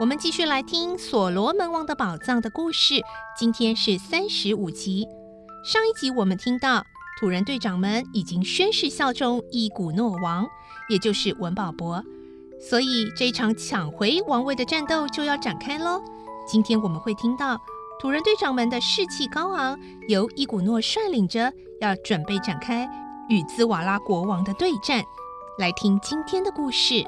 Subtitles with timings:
[0.00, 3.02] 我们继续来听《所罗门王的宝藏》的故事。
[3.36, 5.04] 今天是三十五集。
[5.64, 6.84] 上一集我们听到
[7.18, 10.46] 土人队长们已经宣誓效忠伊古诺王，
[10.88, 12.00] 也就是文保博，
[12.60, 16.00] 所以这场抢回王位的战斗就要展开喽。
[16.46, 17.60] 今天我们会听到
[18.00, 22.88] 土人队长们的士气高昂，由伊古诺率领着，要准备展开
[23.28, 25.02] 与兹瓦拉国王的对战。
[25.58, 26.94] 来听今天的故事，《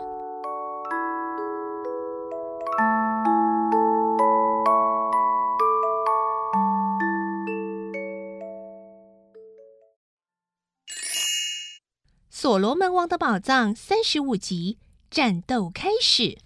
[12.60, 14.76] 罗门王的宝藏》三十五集，
[15.10, 16.36] 战斗开始。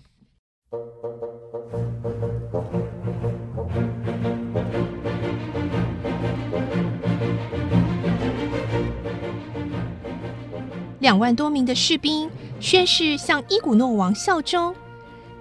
[11.01, 14.73] 两万多名的士兵宣誓向伊古诺王效忠，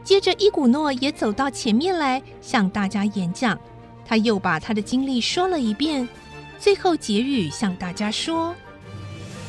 [0.03, 3.55] 接着伊古诺也走到前面来向大家演讲。
[4.03, 6.09] 他又把他的经历说了一遍，
[6.57, 8.55] 最后结语向大家说：“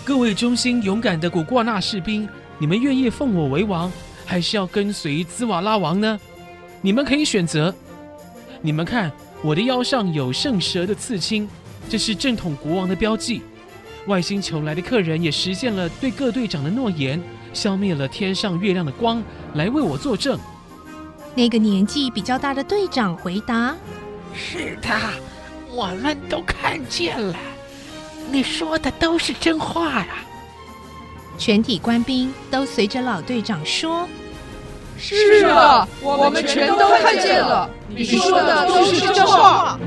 [0.04, 3.90] 各位忠心勇敢的古挂纳士兵，你们愿意奉我为王，
[4.26, 6.20] 还是要跟随兹瓦拉王呢？
[6.82, 7.74] 你们可以选择。
[8.60, 9.10] 你们看，
[9.42, 11.48] 我的腰上有圣蛇的刺青，
[11.88, 13.40] 这是正统国王的标记。”
[14.06, 17.18] 外星球来的客人也实现了对各队长的诺言，
[17.54, 19.22] 消灭了天上月亮的光，
[19.54, 20.38] 来为我作证。
[21.34, 23.74] 那个年纪比较大的队长回答
[24.36, 24.90] ：“是的，
[25.70, 27.34] 我们都看见了，
[28.30, 30.18] 你说的都是真话呀。”
[31.36, 34.08] 全体官兵都随着老队长说
[34.96, 39.78] ：“是啊，我们全都看见了，你说的都是真话。”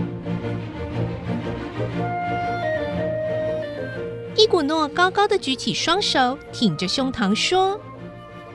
[4.36, 7.80] 伊古诺高高的举起双手，挺着胸膛说：“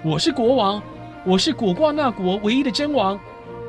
[0.04, 0.80] 我是国王，
[1.24, 3.18] 我是果挂那国唯一的真王。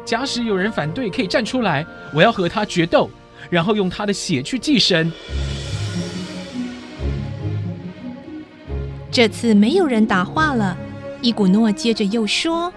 [0.05, 3.09] 假使有人反对，可以站出来，我要和他决斗，
[3.49, 5.09] 然后用他的血去祭神。”
[9.13, 10.75] 这次没有人答话了。
[11.21, 12.73] 伊古诺接着又说：“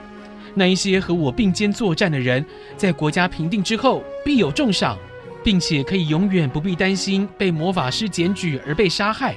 [0.55, 2.45] 那一些和我并肩作战的人，
[2.77, 4.99] 在国家平定之后，必有重赏。”
[5.43, 9.37] 并且可以永远不必担心被魔法师检举而被杀害，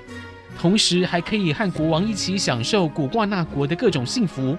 [0.59, 4.57] 同时还可以和国王一起享受古挂那国的各种幸福。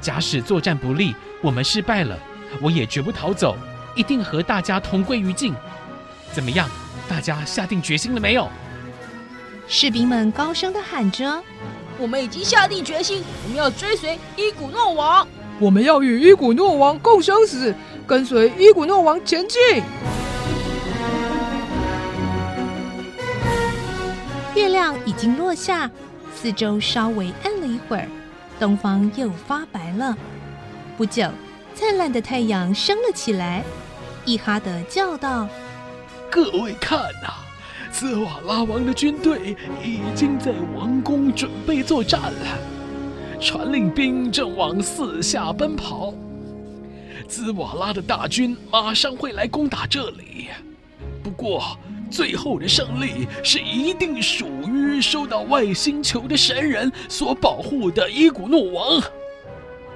[0.00, 1.12] 假使作战不利，
[1.42, 2.16] 我们失败了，
[2.62, 3.56] 我也绝不逃走，
[3.96, 5.52] 一定和大家同归于尽。
[6.32, 6.70] 怎么样？
[7.08, 8.48] 大家下定决心了没有？
[9.72, 11.40] 士兵们高声的喊着
[11.96, 15.24] ：“我们已经下定决心，我们要追随伊古诺王，
[15.60, 17.72] 我们要与伊古诺王共生死，
[18.04, 19.60] 跟随伊古诺王前进。”
[24.56, 25.88] 月亮已经落下，
[26.34, 28.08] 四周稍微暗了一会儿，
[28.58, 30.18] 东方又发白了。
[30.96, 31.30] 不久，
[31.76, 33.62] 灿烂的太阳升了起来。
[34.24, 35.48] 伊哈德叫道
[36.28, 37.29] ：“各位看呐，
[37.90, 42.58] 兹瓦拉王的军队已经在王宫准备作战了，
[43.40, 46.14] 传令兵正往四下奔跑。
[47.28, 50.48] 兹瓦拉的大军马上会来攻打这里。
[51.22, 51.76] 不过……”
[52.10, 59.00] 最后的胜利是一定属于受到外星球的神人所保护的伊古诺王。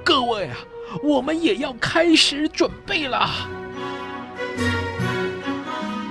[0.05, 0.57] 各位啊，
[1.03, 3.29] 我们也要开始准备了。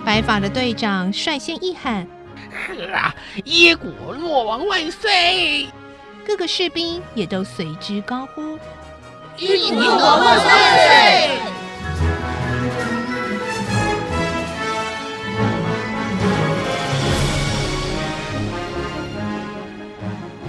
[0.05, 2.05] 白发的队长率先一喊
[2.93, 3.15] ：“啊，
[3.45, 5.65] 耶古诺王万岁！”
[6.27, 8.59] 各个士兵也都随之高呼
[9.39, 10.49] ：“耶古诺王万岁！”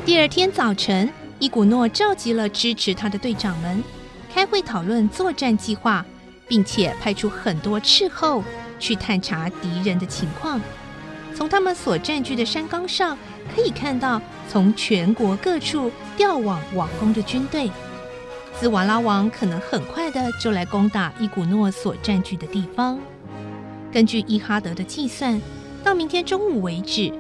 [0.05, 1.09] 第二天早晨，
[1.39, 3.85] 伊古诺召集了支持他的队长们，
[4.33, 6.05] 开会讨论作战计划，
[6.49, 8.43] 并且派出很多斥候
[8.85, 10.61] 去探查敌人的情况。
[11.35, 13.17] 从他们所占据的山岗上，
[13.55, 17.71] 可以看到从全国各处调往王宫的军队。
[18.61, 23.01] 兹瓦拉王可能很快的就来攻打伊古诺所占据的地方。
[23.91, 25.41] 根据伊哈德的计算，
[25.83, 27.11] 到明天中午为止，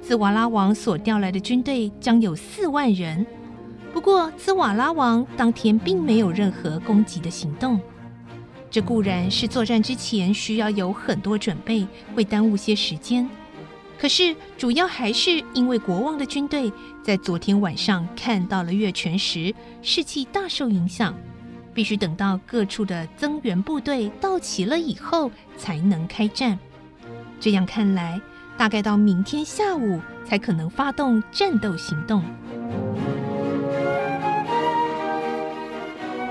[0.00, 3.26] 兹瓦拉王所调来的军队将有四万人。
[3.92, 7.78] 不过，兹瓦拉王当天并没有任何攻击的行动。
[8.70, 13.28] 这固然是作战之前需要有很多准备，会耽误些时间。
[13.98, 16.72] 可是，主要还是因为国王的军队
[17.02, 21.14] 在昨天晚上看到了月全食，士气大受影响，
[21.74, 26.58] 必须等到各处的增援部队到齐了以后才能开战。
[27.38, 28.18] 这样看来，
[28.56, 32.24] 大概到明天下午才可能发动战斗行动。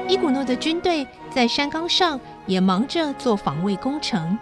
[0.10, 4.36] 伊古诺的军队在山岗上也忙着做防卫工程，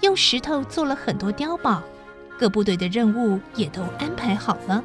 [0.00, 1.82] 用石头做了很多碉堡。
[2.38, 4.82] 各部队的任务也都安排好了。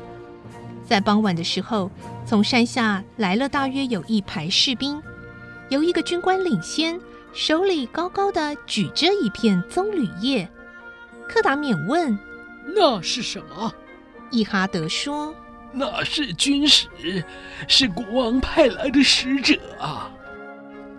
[0.84, 1.92] 在傍晚的时候，
[2.26, 5.00] 从山下来了大约有一排士兵，
[5.70, 7.00] 由一个军官领先，
[7.32, 10.50] 手里高高的举着一片棕榈叶。
[11.30, 12.18] 克达免问
[12.76, 13.72] ：“那是什么？”
[14.32, 15.36] 伊哈德说
[15.72, 17.24] ：“那是军使，
[17.68, 20.12] 是国王派来的使者啊。”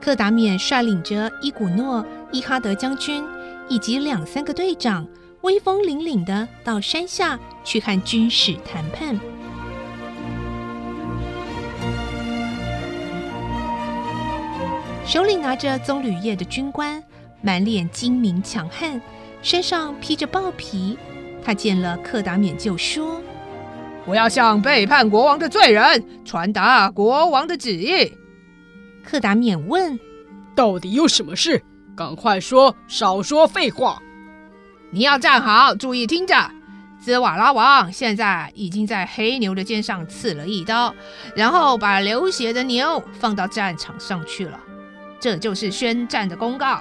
[0.04, 3.24] 克达缅率领着伊古诺、伊哈德将军
[3.70, 5.06] 以及两三个队长。
[5.40, 9.18] 威风凛凛的到山下去和军使谈判。
[15.06, 17.02] 手里拿着棕榈叶的军官，
[17.40, 19.00] 满脸精明强悍，
[19.42, 20.98] 身上披着豹皮。
[21.42, 23.20] 他见了克达缅就说
[24.04, 28.12] ：“我要向背叛国王的罪人传达国王的旨意。”
[29.04, 29.98] 克达缅问
[30.56, 31.62] ：“到底有什么事？
[31.94, 34.02] 赶快说，少说废话。”
[34.90, 36.34] 你要站好，注意听着。
[37.00, 40.94] 兹瓦拉王现在已经在黑牛的肩上刺了一刀，
[41.36, 44.58] 然后把流血的牛放到战场上去了。
[45.20, 46.80] 这就是宣战的公告。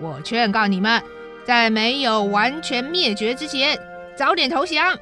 [0.00, 1.02] 我劝告你们，
[1.44, 3.78] 在没有完全灭绝之前，
[4.16, 4.96] 早点投降。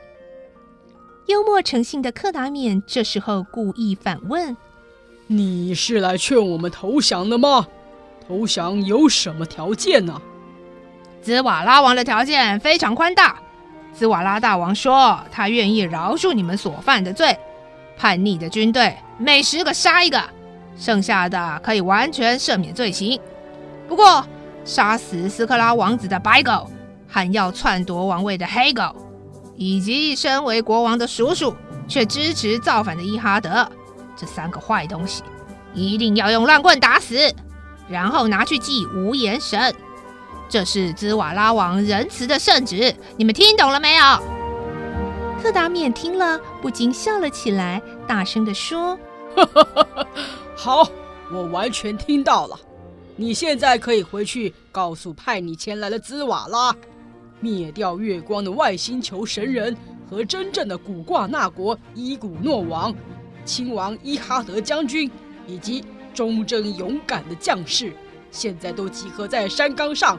[1.27, 4.57] 幽默诚信的克达缅这时候故意反问
[5.27, 7.67] ：“你是来劝我们投降的吗？
[8.27, 10.21] 投降有什么条件呢？”
[11.23, 13.37] 兹瓦拉王的条件非常宽大。
[13.93, 17.37] 兹瓦拉大王说，他愿意饶恕你们所犯的罪。
[17.97, 20.23] 叛逆的军队每十个杀一个，
[20.77, 23.19] 剩下的可以完全赦免罪行。
[23.89, 24.25] 不过，
[24.65, 26.71] 杀死斯克拉王子的白狗，
[27.09, 28.95] 还要篡夺王位的黑狗，
[29.57, 31.55] 以及身为国王的叔叔
[31.89, 33.67] 却支持造反的伊哈德，
[34.17, 35.23] 这三个坏东西，
[35.75, 37.17] 一定要用乱棍打死，
[37.89, 39.75] 然后拿去祭无言神。
[40.49, 44.03] 这是兹瓦拉王仁慈的圣旨，你们听懂了没有？
[45.43, 48.99] 克达缅听了，不禁笑了起来，大声地说
[50.57, 50.89] ：“好，
[51.33, 52.59] 我完全听到了。
[53.17, 56.75] 你现在可以回去告诉派你前来的兹瓦拉，
[57.41, 59.77] 灭掉月光的外星球神人
[60.09, 62.95] 和真正的古挂那国伊古诺王，
[63.47, 65.11] 亲王伊哈德将军
[65.47, 65.83] 以及
[66.13, 67.93] 忠贞勇敢的将士，
[68.31, 70.19] 现在都集合在山岗上。”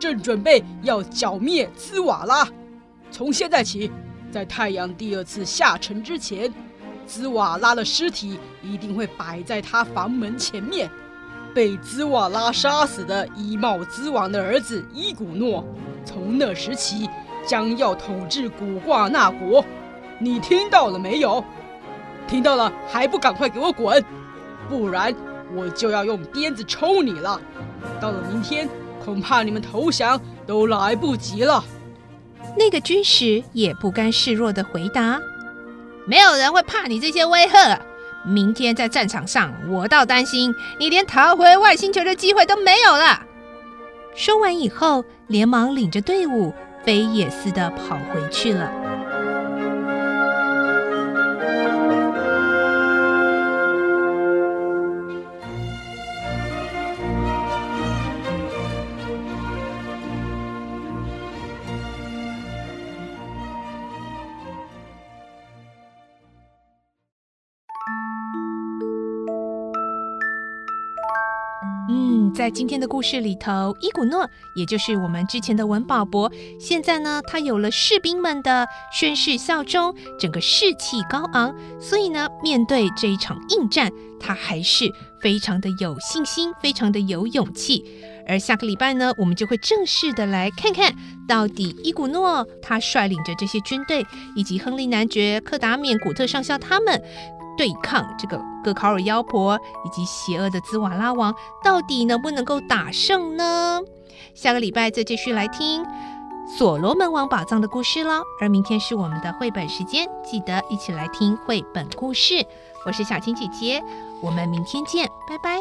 [0.00, 2.48] 正准备要剿灭兹瓦拉，
[3.10, 3.90] 从现在起，
[4.32, 6.50] 在太阳第二次下沉之前，
[7.06, 10.90] 兹瓦拉的尸体一定会摆在他房门前面。
[11.54, 15.62] 被兹瓦拉杀死的伊茂兹王的儿子伊古诺，
[16.02, 17.06] 从那时起
[17.46, 19.62] 将要统治古挂纳国。
[20.18, 21.44] 你听到了没有？
[22.30, 24.02] 听到了还不赶快给我滚！
[24.68, 25.12] 不然
[25.54, 27.38] 我就要用鞭子抽你了。
[28.00, 28.68] 到了明天。
[29.02, 31.64] 恐怕你们投降都来不及了。
[32.54, 35.18] 那个军使也不甘示弱地回答
[36.04, 37.80] ：“没有人会怕你这些威吓。
[38.26, 43.22] 明天在战场上，我倒担心你连逃回外星球的机会都没有了。”
[44.14, 46.52] 说完以后，连忙领着队伍
[46.84, 48.70] 飞也似的跑回去了。
[72.34, 87.84] 在今天的故事里头，伊古诺，也就是我们之前的文保伯，现在呢，他有了士兵们的宣誓效忠，整个士气高昂，所以呢，面对这一场硬战，他还是非常的有信心，非常的有勇气。
[88.26, 90.94] 而下个礼拜呢，我们就会正式的来看看
[91.26, 94.06] 到底伊古诺他率领着这些军队，
[94.36, 97.02] 以及亨利男爵、克达冕、古特上校他们
[97.56, 103.80] 对抗这个戈考尔妖婆以及邪恶的兹瓦拉王，到底能不能够打胜呢？
[104.34, 105.84] 下个礼拜再继续来听
[106.56, 108.22] 所罗门王宝藏的故事喽。
[108.40, 112.46] 而明天是我们的绘本时间，记得一起来听绘本故事。
[112.86, 113.82] 我是小青姐姐，
[114.22, 115.58] 我们明天见，拜拜。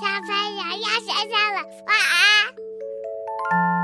[0.00, 3.83] 小朋友要睡觉了，晚安。